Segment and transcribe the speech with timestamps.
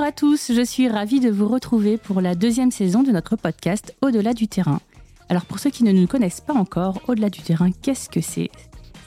[0.00, 3.36] Bonjour à tous, je suis ravie de vous retrouver pour la deuxième saison de notre
[3.36, 4.80] podcast Au-delà du terrain.
[5.28, 8.48] Alors pour ceux qui ne nous connaissent pas encore, Au-delà du terrain, qu'est-ce que c'est?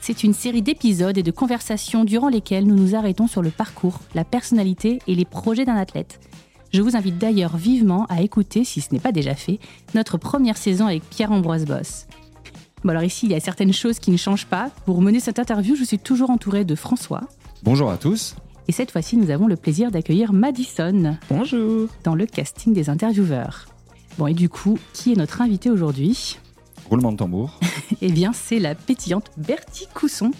[0.00, 3.98] C'est une série d'épisodes et de conversations durant lesquelles nous nous arrêtons sur le parcours,
[4.14, 6.20] la personnalité et les projets d'un athlète.
[6.72, 9.58] Je vous invite d'ailleurs vivement à écouter, si ce n'est pas déjà fait,
[9.96, 12.06] notre première saison avec Pierre-Ambroise Boss.
[12.84, 14.70] Bon alors ici, il y a certaines choses qui ne changent pas.
[14.86, 17.22] Pour mener cette interview, je suis toujours entourée de François.
[17.64, 18.36] Bonjour à tous.
[18.66, 21.18] Et cette fois-ci, nous avons le plaisir d'accueillir Madison.
[21.28, 21.88] Bonjour.
[22.02, 23.66] Dans le casting des intervieweurs.
[24.16, 26.38] Bon, et du coup, qui est notre invité aujourd'hui?
[26.88, 27.60] Roulement de tambour.
[28.00, 30.30] eh bien, c'est la pétillante Bertie Cousson,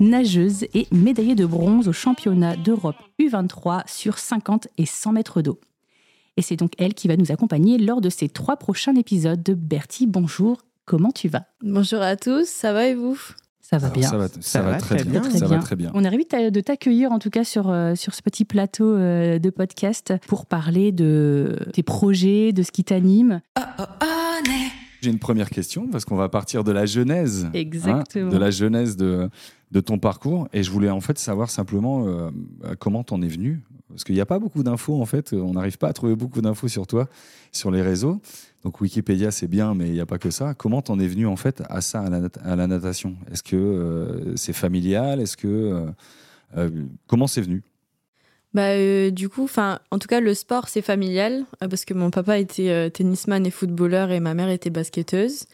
[0.00, 5.60] nageuse et médaillée de bronze au championnat d'Europe U23 sur 50 et 100 mètres d'eau.
[6.36, 9.54] Et c'est donc elle qui va nous accompagner lors de ces trois prochains épisodes de
[9.54, 10.06] Bertie.
[10.06, 11.44] Bonjour, comment tu vas?
[11.62, 13.20] Bonjour à tous, ça va et vous?
[13.70, 14.08] Ça va bien.
[14.08, 15.22] Ça va, ça va très, bien.
[15.30, 15.92] Ça va très bien.
[15.94, 19.38] On est ravis de t'accueillir en tout cas sur, euh, sur ce petit plateau euh,
[19.38, 23.42] de podcast pour parler de tes projets, de ce qui t'anime.
[23.56, 24.06] Oh, oh, oh,
[25.00, 27.48] J'ai une première question parce qu'on va partir de la genèse.
[28.22, 29.30] Hein, de la genèse de,
[29.70, 30.48] de ton parcours.
[30.52, 32.30] Et je voulais en fait savoir simplement euh,
[32.78, 33.60] comment t'en es venu.
[33.88, 35.32] Parce qu'il n'y a pas beaucoup d'infos en fait.
[35.32, 37.08] On n'arrive pas à trouver beaucoup d'infos sur toi
[37.52, 38.20] sur les réseaux.
[38.64, 40.54] Donc Wikipédia, c'est bien, mais il n'y a pas que ça.
[40.54, 43.16] Comment t'en es venu en fait à ça, à la, natation?
[43.30, 45.20] Est-ce que euh, c'est familial?
[45.20, 45.86] Est-ce que euh,
[46.56, 46.70] euh,
[47.06, 47.62] comment c'est venu?
[48.54, 52.90] Bah, du coup, en tout cas, le sport c'est familial parce que mon papa était
[52.90, 55.46] tennisman et footballeur et ma mère était basketteuse.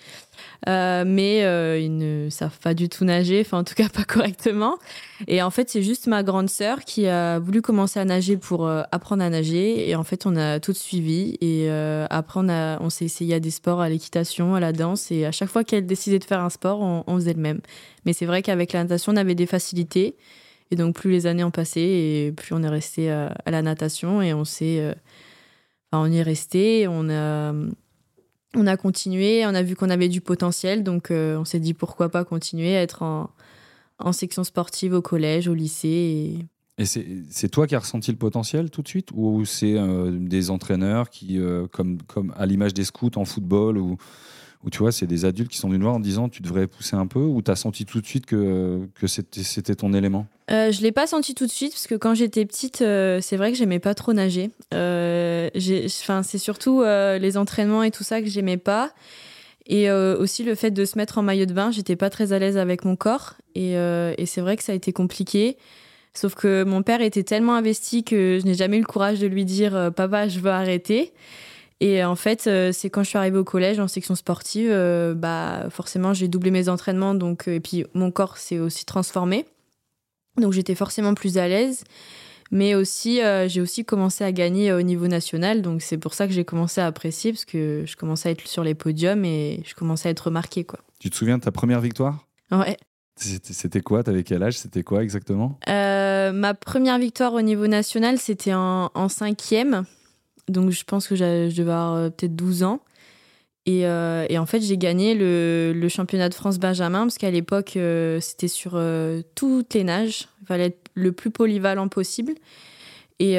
[0.69, 4.05] Euh, mais euh, ils ne savent pas du tout nager, enfin en tout cas pas
[4.05, 4.79] correctement.
[5.29, 8.67] Et en fait, c'est juste ma grande sœur qui a voulu commencer à nager pour
[8.67, 9.89] euh, apprendre à nager.
[9.89, 11.37] Et en fait, on a tout suivi.
[11.41, 11.71] Et
[12.11, 12.49] après, on,
[12.81, 15.11] on s'est essayé à des sports, à l'équitation, à la danse.
[15.11, 17.61] Et à chaque fois qu'elle décidait de faire un sport, on, faisait le même.
[18.05, 20.17] Mais c'est vrai qu'avec la natation, on avait des facilités.
[20.71, 24.23] Et donc, plus les années ont passé, et plus on est resté à, la natation.
[24.23, 24.95] Et on s'est.
[25.93, 26.87] Enfin, on y est resté.
[26.89, 27.53] On a
[28.57, 31.75] on a continué, on a vu qu'on avait du potentiel, donc euh, on s'est dit
[31.75, 36.39] pourquoi pas continuer à être en, section sportive au collège, au lycée.
[36.79, 40.51] Et, c'est toi qui as ressenti le potentiel tout de suite Ou c'est euh, des
[40.51, 43.79] entraîneurs qui, euh, comme, comme à l'image des scouts en football,
[44.67, 46.97] où tu vois, c'est des adultes qui sont venus voir en disant tu devrais pousser
[46.97, 50.27] un peu ou tu as senti tout de suite que, que c'était ton élément?
[50.51, 53.21] Euh, Je ne l'ai pas senti tout de suite parce que quand j'étais petite, euh,
[53.23, 54.51] c'est vrai que j'aimais pas trop nager.
[54.75, 58.93] Euh, c'est surtout euh, les entraînements et tout ça que j'aimais pas.
[59.69, 62.39] Et aussi le fait de se mettre en maillot de bain, j'étais pas très à
[62.39, 63.35] l'aise avec mon corps.
[63.57, 65.57] Et, et c'est vrai que ça a été compliqué.
[66.15, 69.27] Sauf que mon père était tellement investi que je n'ai jamais eu le courage de
[69.27, 71.13] lui dire Papa, je veux arrêter.
[71.81, 75.15] Et en fait, euh, c'est quand je suis arrivée au collège en section sportive, euh,
[75.15, 79.45] bah forcément j'ai doublé mes entraînements, donc euh, et puis mon corps s'est aussi transformé,
[80.39, 81.85] donc j'étais forcément plus à l'aise.
[82.53, 86.33] Mais aussi, j'ai aussi commencé à gagner au niveau national, donc c'est pour ça que
[86.33, 89.75] j'ai commencé à apprécier parce que je commençais à être sur les podiums et je
[89.75, 90.79] commençais à être remarquée, quoi.
[91.01, 92.25] Tu te souviens de ta première victoire?
[92.53, 92.77] Ouais.
[93.17, 94.05] C'était quoi?
[94.05, 94.59] T'avais quel âge?
[94.59, 95.59] C'était quoi exactement?
[95.67, 99.85] Ma première victoire au niveau national, c'était en, en cinquième.
[100.49, 102.81] Donc je pense que je devais avoir euh, peut-être 12 ans.
[103.69, 108.21] Euh, et, en fait, j'ai gagné le, championnat de France Benjamin parce qu'à l'époque, euh,
[108.21, 108.81] c'était sur
[109.35, 110.29] toutes les nages.
[110.43, 112.35] Il fallait être le plus polyvalent possible.
[113.19, 113.39] Et,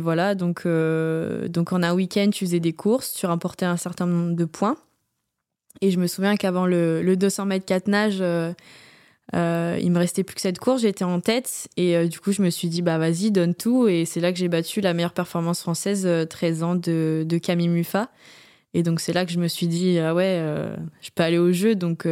[0.00, 4.34] voilà, donc, donc en un week-end, tu faisais des courses, tu remportais un certain nombre
[4.34, 4.76] de points.
[5.80, 8.24] Et je me souviens qu'avant le, le, 200 mètres 4 nages,
[9.34, 12.30] euh, il me restait plus que cette course, j'étais en tête et euh, du coup
[12.30, 14.94] je me suis dit bah vas-y donne tout et c'est là que j'ai battu la
[14.94, 18.08] meilleure performance française 13 euh, ans de, de, Camille Muffat
[18.72, 20.40] et donc c'est là que je me suis dit ah ouais
[21.00, 22.06] je peux aller au jeu donc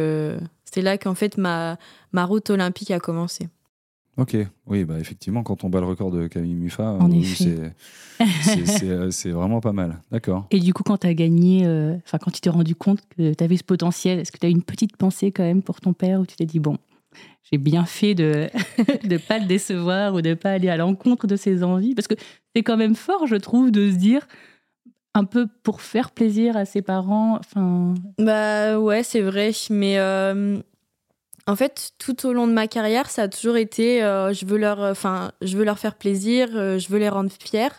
[0.65, 1.77] c'est là qu'en fait ma,
[2.11, 3.47] ma route olympique a commencé.
[4.17, 4.37] Ok,
[4.67, 6.97] oui, bah effectivement, quand on bat le record de Camille Muffat,
[9.11, 9.99] c'est vraiment pas mal.
[10.09, 10.47] D'accord.
[10.51, 11.67] Et du coup, quand tu as gagné,
[12.05, 14.49] enfin, quand tu t'es rendu compte que tu avais ce potentiel, est-ce que tu as
[14.49, 16.77] une petite pensée quand même pour ton père où tu t'es dit, bon,
[17.51, 18.49] j'ai bien fait de
[19.03, 21.95] ne pas le décevoir ou de pas aller à l'encontre de ses envies.
[21.95, 22.15] Parce que
[22.55, 24.27] c'est quand même fort, je trouve, de se dire
[25.13, 27.39] un peu pour faire plaisir à ses parents.
[27.39, 27.93] Enfin...
[28.17, 29.51] Bah ouais, c'est vrai.
[29.69, 30.57] Mais euh,
[31.47, 34.57] en fait, tout au long de ma carrière, ça a toujours été euh, je, veux
[34.57, 37.69] leur, enfin, je veux leur faire plaisir, euh, je veux les rendre fiers.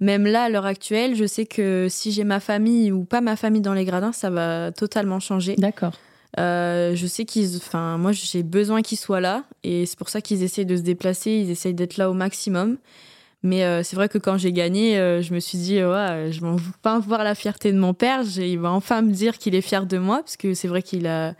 [0.00, 3.36] Même là, à l'heure actuelle, je sais que si j'ai ma famille ou pas ma
[3.36, 5.56] famille dans les gradins, ça va totalement changer.
[5.56, 5.92] D'accord.
[6.38, 10.20] Euh, je sais qu'ils, enfin, moi, j'ai besoin qu'ils soient là, et c'est pour ça
[10.20, 12.78] qu'ils essayent de se déplacer, ils essayent d'être là au maximum.
[13.42, 16.40] Mais euh, c'est vrai que quand j'ai gagné, euh, je me suis dit, ouais, je
[16.40, 18.22] vais pas voir la fierté de mon père.
[18.36, 21.06] Il va enfin me dire qu'il est fier de moi, parce que c'est vrai qu'il
[21.06, 21.34] a,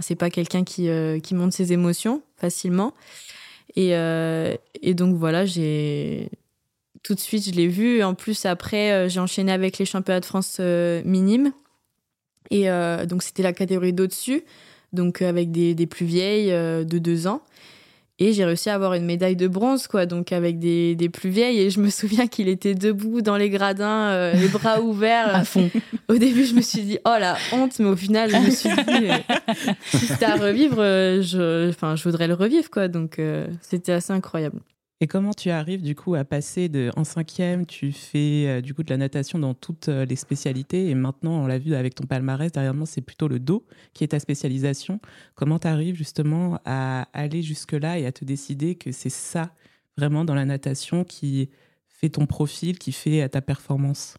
[0.00, 0.88] c'est pas quelqu'un qui,
[1.32, 2.94] montre ses émotions facilement.
[3.76, 6.28] Et, et donc voilà, j'ai,
[7.02, 8.02] tout de suite, je l'ai vu.
[8.02, 11.52] En plus, après, j'ai enchaîné avec les championnats de France minimes.
[12.50, 12.66] Et
[13.06, 14.42] donc, c'était la catégorie d'au-dessus,
[14.92, 17.42] donc avec des, des, plus vieilles de deux ans.
[18.22, 21.30] Et j'ai réussi à avoir une médaille de bronze, quoi, donc avec des, des plus
[21.30, 21.58] vieilles.
[21.58, 25.34] Et je me souviens qu'il était debout dans les gradins, euh, les bras ouverts.
[25.34, 25.70] à fond.
[26.08, 28.68] Au début, je me suis dit, oh la honte, mais au final, je me suis
[28.68, 29.08] dit,
[29.86, 32.88] si c'était à revivre, euh, je, enfin, je voudrais le revivre, quoi.
[32.88, 34.60] Donc, euh, c'était assez incroyable.
[35.02, 38.82] Et comment tu arrives du coup à passer en cinquième, tu fais euh, du coup
[38.82, 42.04] de la natation dans toutes euh, les spécialités et maintenant on l'a vu avec ton
[42.04, 43.64] palmarès derrière moi c'est plutôt le dos
[43.94, 45.00] qui est ta spécialisation.
[45.34, 49.54] Comment tu arrives justement à aller jusque là et à te décider que c'est ça
[49.96, 51.48] vraiment dans la natation qui
[51.88, 54.16] fait ton profil, qui fait ta performance?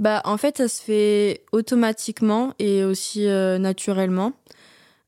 [0.00, 4.32] Bah en fait ça se fait automatiquement et aussi euh, naturellement.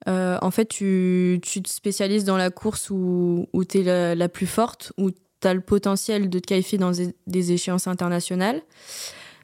[0.09, 4.93] Euh, en fait, tu, te spécialises dans la course où, tu es la, plus forte,
[4.99, 6.93] où tu as le potentiel de te qualifier dans
[7.27, 8.63] des, échéances internationales.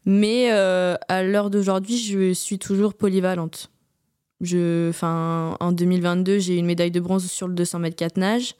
[0.04, 3.70] Mais euh, à l'heure d'aujourd'hui, je suis toujours polyvalente.
[4.42, 8.54] En 2022, j'ai une médaille de bronze sur le 200 mètres 4 nage.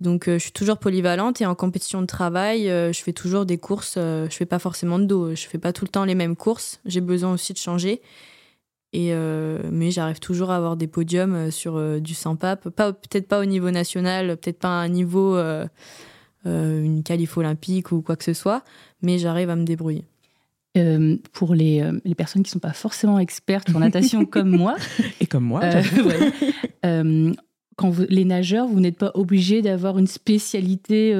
[0.00, 3.58] Donc, euh, je suis toujours polyvalente et en compétition de travail, je fais toujours des
[3.58, 3.94] courses.
[3.96, 5.34] je fais pas forcément de dos.
[5.34, 6.80] Je fais pas tout le temps les mêmes courses.
[6.86, 8.00] J'ai besoin aussi de changer.
[8.92, 12.70] Et euh, mais j'arrive toujours à avoir des podiums euh, sur euh, du 100 pape,
[12.70, 15.38] pas peut-être pas au niveau national, peut-être pas à un niveau
[16.44, 18.64] une qualif olympique ou quoi que ce soit,
[19.02, 20.04] mais j'arrive à me débrouiller.
[21.32, 24.76] pour les, les, personnes qui ne sont pas forcément expertes en natation comme moi.
[25.20, 25.60] Et comme moi.
[27.76, 31.14] quand vous, les nageurs, vous n'êtes pas obligé d'avoir une spécialité,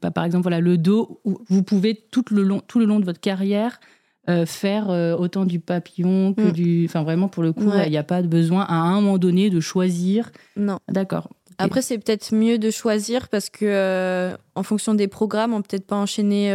[0.00, 3.00] bah, par exemple voilà, le dos, où vous pouvez tout le, long, tout le long
[3.00, 3.80] de votre carrière
[4.28, 6.52] euh, faire euh, autant du papillon que mm.
[6.52, 6.84] du.
[6.88, 9.50] Enfin, vraiment, pour le coup, il n'y a pas de besoin à un moment donné
[9.50, 10.30] de choisir.
[10.56, 10.78] Non.
[10.88, 11.28] D'accord.
[11.58, 15.68] Après, c'est peut-être mieux de choisir parce que, euh, en fonction des programmes, on peut
[15.70, 16.52] peut-être pas enchaîner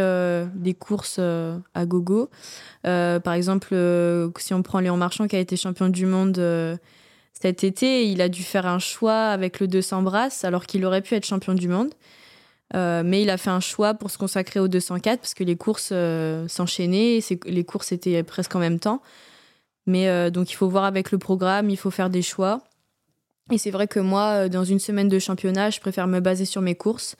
[0.54, 2.30] des courses à gogo.
[2.82, 3.74] par exemple,
[4.38, 6.38] si on prend Léon Marchand qui a été champion du monde
[7.40, 11.02] cet été, il a dû faire un choix avec le 200 brasses alors qu'il aurait
[11.02, 11.90] pu être champion du monde.
[12.74, 15.56] Euh, mais il a fait un choix pour se consacrer au 204 parce que les
[15.56, 19.00] courses euh, s'enchaînaient, les courses étaient presque en même temps.
[19.86, 22.60] Mais euh, donc il faut voir avec le programme, il faut faire des choix.
[23.50, 26.60] Et c'est vrai que moi, dans une semaine de championnat, je préfère me baser sur
[26.60, 27.16] mes courses,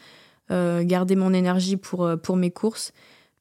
[0.50, 2.92] garder mon énergie pour, pour mes courses,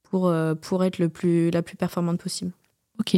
[0.04, 2.54] pour, pour être le plus, la plus performante possible.
[2.98, 3.18] Ok.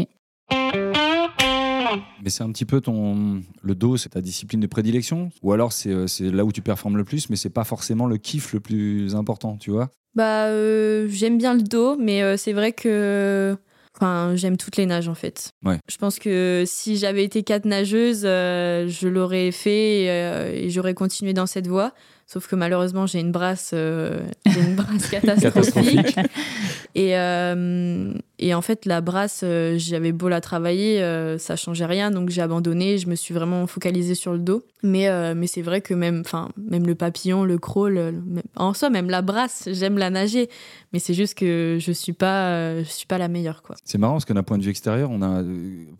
[2.23, 3.41] Mais c'est un petit peu ton.
[3.61, 5.31] Le dos, c'est ta discipline de prédilection?
[5.41, 8.53] Ou alors c'est là où tu performes le plus, mais c'est pas forcément le kiff
[8.53, 9.89] le plus important, tu vois?
[10.15, 13.55] Bah, euh, j'aime bien le dos, mais euh, c'est vrai que.
[13.95, 15.51] Enfin, j'aime toutes les nages en fait.
[15.65, 15.77] Ouais.
[15.89, 21.33] Je pense que si j'avais été quatre nageuses, euh, je l'aurais fait et j'aurais continué
[21.33, 21.93] dans cette voie.
[22.31, 26.15] Sauf que malheureusement, j'ai une brasse, euh, une brasse catastrophique.
[26.93, 30.99] et, euh, et en fait, la brasse, euh, j'avais beau la travailler,
[31.37, 32.11] ça changeait rien.
[32.11, 32.97] Donc j'ai abandonné.
[32.97, 34.63] Je me suis vraiment focalisée sur le dos.
[34.81, 36.23] Mais, mais c'est vrai que même,
[36.57, 38.13] même le papillon, le crawl,
[38.55, 40.49] en soi, même la brasse, j'aime la nager.
[40.93, 43.61] Mais c'est juste que je suis pas, je suis pas la meilleure.
[43.61, 43.75] quoi.
[43.83, 45.43] C'est marrant parce que d'un point de vue extérieur, on a,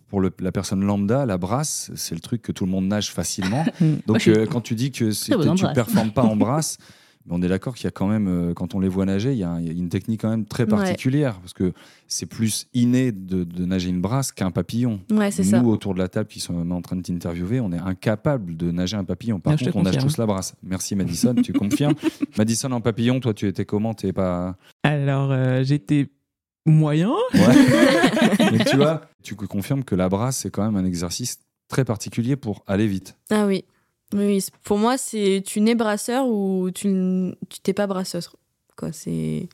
[0.09, 3.11] pour le, la personne lambda, la brasse, c'est le truc que tout le monde nage
[3.11, 3.65] facilement.
[4.07, 6.77] donc quand tu dis que tu performes pas en brasse.
[7.29, 9.31] Mais on est d'accord qu'il y a quand même, euh, quand on les voit nager,
[9.33, 11.73] il y, a, une technique quand même très particulière parce que
[12.07, 14.99] c'est plus inné de, nager une brasse qu'un papillon.
[15.11, 17.79] Ouais, c'est Nous, autour de la table qui sont en train de t'interviewer, on est
[17.79, 19.39] incapable de nager un papillon.
[19.39, 20.55] Par contre, on nage tous la brasse.
[20.63, 21.93] Merci Madison, tu confirmes.
[22.37, 23.93] Madison en papillon, toi, tu étais comment?
[23.93, 24.57] T'es pas.
[24.83, 26.09] Alors, euh, j'étais
[26.65, 27.13] moyen.
[27.33, 32.35] Mais tu vois, tu confirmes que la brasse, c'est quand même un exercice très particulier
[32.35, 33.15] pour aller vite.
[33.29, 33.63] Ah oui.
[34.13, 38.35] Oui, pour moi, c'est tu nais brasseur ou tu t'es pas brasseur.
[38.75, 39.49] Quoi, c'est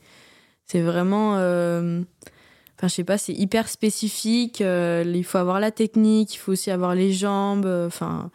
[0.66, 2.02] c'est vraiment euh,
[2.76, 6.52] enfin je sais pas, c'est hyper spécifique, euh, il faut avoir la technique, il faut
[6.52, 8.30] aussi avoir les jambes, enfin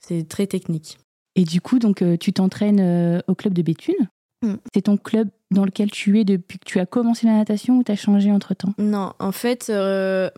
[0.00, 0.98] c'est très technique.
[1.34, 4.08] Et du coup, donc euh, tu t'entraînes au club de Béthune
[4.42, 4.54] mm.
[4.74, 7.82] C'est ton club dans lequel tu es depuis que tu as commencé la natation ou
[7.82, 8.74] tu as changé entre-temps?
[8.78, 9.70] Non, en fait,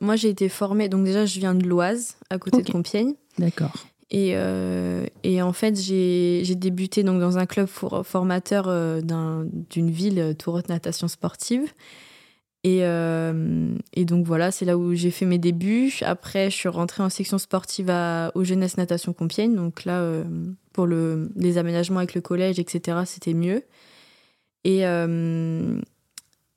[0.01, 3.15] moi j'ai été formée, donc déjà je viens de l'Oise, à côté de Compiègne.
[3.39, 3.73] D'accord.
[4.11, 9.03] Et, euh, et, en fait, j'ai débuté donc dans un club formateur euh,
[9.71, 11.73] d'une ville, euh, Tourotte Natation Sportive.
[12.65, 12.81] Et,
[14.05, 15.93] donc voilà, c'est là où j'ai fait mes débuts.
[16.03, 19.55] Après, je suis rentrée en section sportive à, au Jeunesse Natation Compiègne.
[19.55, 20.23] Donc là,
[20.73, 23.63] pour le, les aménagements avec le collège, etc., c'était mieux.
[24.65, 24.85] Et,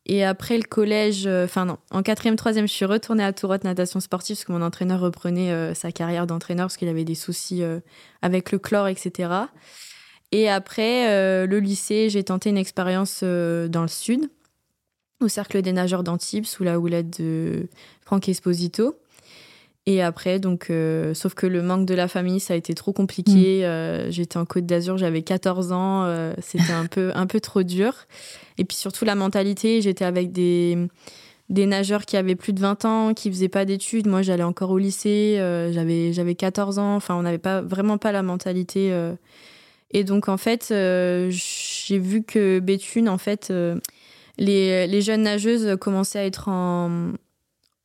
[0.06, 3.64] et après le collège, euh, enfin non, en quatrième, troisième, je suis retournée à Tourotte
[3.64, 7.16] natation sportive parce que mon entraîneur reprenait euh, sa carrière d'entraîneur parce qu'il avait des
[7.16, 7.80] soucis euh,
[8.22, 9.30] avec le chlore, etc.
[10.32, 14.30] Et après le lycée, j'ai tenté une expérience dans le sud,
[15.20, 17.68] au Cercle des nageurs d'Antibes, sous la houlette de
[18.00, 18.96] Franck Esposito.
[19.88, 22.94] Et après, donc, euh, sauf que le manque de la famille, ça a été trop
[22.94, 23.62] compliqué.
[23.62, 23.66] Mm.
[23.66, 27.64] Euh, j'étais en Côte d'Azur, j'avais 14 ans, euh, c'était un peu, un peu trop
[27.64, 27.94] dur.
[28.60, 30.78] Et puis surtout la mentalité, j'étais avec des,
[31.50, 34.08] des nageurs qui avaient plus de 20 ans, qui faisaient pas d'études.
[34.08, 35.38] Moi, j'allais encore au lycée,
[35.74, 36.96] j'avais, j'avais 14 ans.
[36.96, 38.94] Enfin, on n'avait pas vraiment pas la mentalité.
[39.90, 43.52] Et donc, en fait, j'ai vu que Béthune, en fait,
[44.38, 47.14] les, les jeunes nageuses commençaient à être en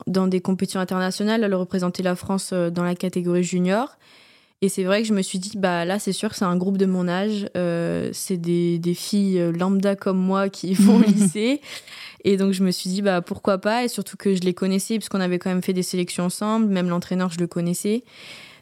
[0.07, 1.43] dans des compétitions internationales.
[1.43, 3.97] Elle représentait la France euh, dans la catégorie junior.
[4.63, 6.57] Et c'est vrai que je me suis dit, bah là, c'est sûr que c'est un
[6.57, 7.47] groupe de mon âge.
[7.57, 11.61] Euh, c'est des, des, filles euh, lambda comme moi qui vont au lycée.
[12.25, 13.85] Et donc, je me suis dit, bah pourquoi pas?
[13.85, 16.67] Et surtout que je les connaissais, puisqu'on avait quand même fait des sélections ensemble.
[16.67, 18.05] Même l'entraîneur, je le connaissais.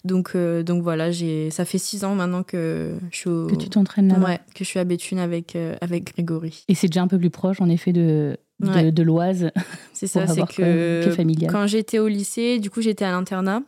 [0.04, 4.08] Donc, donc voilà, j'ai, ça fait six ans maintenant que je suis Que tu t'entraînes
[4.08, 6.64] là Ouais, que je suis à Béthune avec, avec Grégory.
[6.68, 9.50] Et c'est déjà un peu plus proche, en effet, de, de, l'Oise.
[9.92, 13.62] C'est ça, c'est que quand j'étais au lycée, du coup, j'étais à l'internat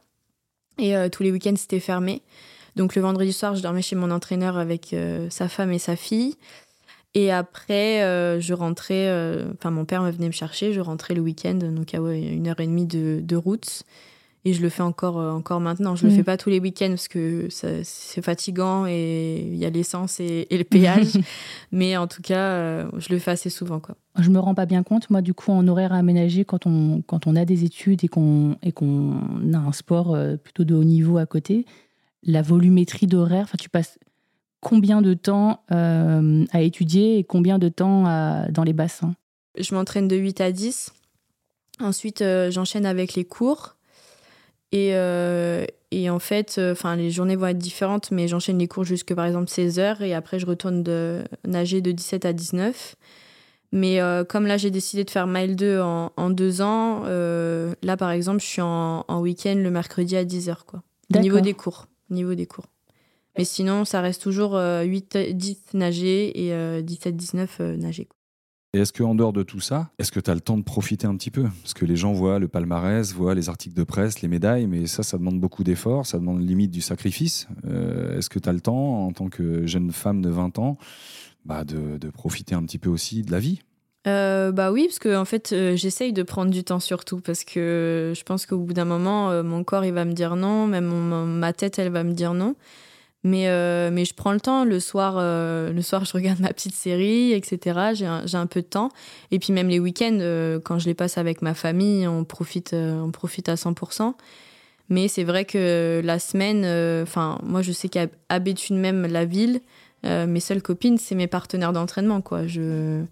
[0.79, 2.23] et euh, tous les week-ends, c'était fermé.
[2.75, 5.97] Donc le vendredi soir, je dormais chez mon entraîneur avec euh, sa femme et sa
[5.97, 6.37] fille.
[7.15, 9.09] Et après, euh, je rentrais,
[9.55, 12.61] enfin mon père me venait me chercher, je rentrais le week-end, donc à une heure
[12.61, 13.85] et demie de, de route.
[14.47, 15.97] Et je le fais encore, euh, encore maintenant.
[15.97, 16.19] Je ne le mm.
[16.19, 20.47] fais pas tous les week-ends parce que c'est fatigant et il y a l'essence et,
[20.49, 21.15] le péage.
[21.73, 23.81] Mais en tout cas, euh, je le fais assez souvent.
[23.81, 23.97] Quoi.
[24.17, 27.27] Je me rends pas bien compte, moi, du coup, en horaire aménagé, quand on, quand
[27.27, 29.19] on a des études et qu'on qu'on
[29.53, 31.67] a un sport euh, plutôt de haut niveau à côté,
[32.23, 33.99] la volumétrie d'horaire, tu passes
[34.61, 38.05] combien de temps à étudier et combien de temps
[38.51, 39.15] dans les bassins?
[39.59, 40.93] Je m'entraîne de 8 à 10.
[41.81, 43.76] Ensuite, j'enchaîne avec les cours.
[44.73, 48.69] Et, euh, et en fait, euh, enfin les journées vont être différentes, mais j'enchaîne les
[48.69, 52.33] cours jusque par exemple 16 heures et après je retourne de nager de 17 à
[52.33, 52.97] 19.
[53.73, 57.97] Mais euh, comme là j'ai décidé de faire mile 2 en, en deux ans, là
[57.97, 60.83] par exemple je suis en, en week-end le mercredi à 10 heures quoi.
[61.15, 61.87] Niveau des cours.
[62.11, 62.67] Niveau des cours.
[63.39, 68.09] Mais sinon ça reste toujours 8, 10 nager et 17, 19 nager.
[68.77, 71.07] Et est-ce qu'en dehors de tout ça, est-ce que tu as le temps de profiter
[71.07, 71.45] un petit peu?
[71.63, 74.87] Parce que les gens voient le palmarès, voient les articles de presse, les médailles, mais
[74.87, 77.49] ça, ça demande beaucoup d'efforts, ça demande limite du sacrifice.
[77.67, 80.77] Euh, est-ce que tu as le temps, en tant que jeune femme de 20 ans,
[81.47, 83.63] bah, de, profiter un petit peu aussi de la vie?
[84.07, 87.45] Euh, bah oui, parce que en fait, euh, j'essaye de prendre du temps surtout parce
[87.45, 90.91] que je pense qu'au bout d'un moment, mon corps il va me dire non, même
[91.39, 92.55] ma tête elle va me dire non.
[93.25, 94.65] Mais, euh, mais je prends le temps.
[94.65, 97.91] Le soir, euh, le soir, je regarde ma petite série, etc.
[97.95, 98.91] J'ai un, un, peu de temps.
[99.31, 102.73] Et puis même les week-ends, euh, quand je les passe avec ma famille, on profite,
[102.75, 104.15] on profite à 100%.
[104.89, 106.65] Mais c'est vrai que la semaine,
[107.03, 109.61] enfin, moi, je sais qu'à Béthune même, la ville,
[110.05, 112.47] mes seules copines, c'est mes partenaires d'entraînement, quoi.
[112.47, 113.03] Je,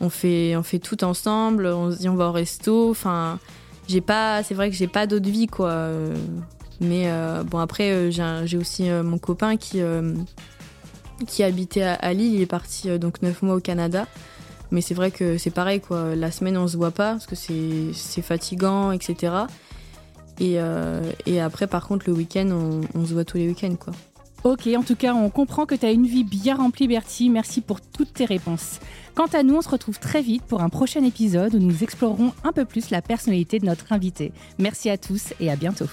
[0.00, 1.66] on fait, on fait tout ensemble.
[1.66, 2.90] On dit, on va au resto.
[2.90, 3.40] Enfin,
[3.88, 5.90] c'est vrai que j'ai pas d'autre vie, quoi.
[6.80, 9.80] Mais euh, bon, après, euh, j'ai aussi euh, mon copain qui,
[11.26, 12.34] qui habitait à, Lille.
[12.34, 14.06] Il est parti donc 9 mois au Canada.
[14.70, 16.14] Mais c'est vrai que c'est pareil, quoi.
[16.14, 19.32] La semaine, on se voit pas parce que c'est fatigant, etc.
[20.40, 20.58] Et,
[21.26, 23.94] et, après, par contre, le week-end, on, on, se voit tous les week-ends, quoi.
[24.44, 27.28] Ok, en tout cas, on comprend que tu as une vie bien remplie, Bertie.
[27.28, 28.78] Merci pour toutes tes réponses.
[29.14, 32.32] Quant à nous, on se retrouve très vite pour un prochain épisode où nous explorerons
[32.44, 34.32] un peu plus la personnalité de notre invité.
[34.58, 35.88] Merci à tous et à bientôt.